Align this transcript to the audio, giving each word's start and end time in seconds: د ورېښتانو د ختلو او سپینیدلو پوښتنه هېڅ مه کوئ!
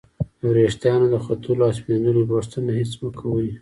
د 0.39 0.41
ورېښتانو 0.51 1.05
د 1.09 1.15
ختلو 1.25 1.61
او 1.67 1.71
سپینیدلو 1.79 2.29
پوښتنه 2.31 2.69
هېڅ 2.79 2.91
مه 3.01 3.09
کوئ! 3.19 3.49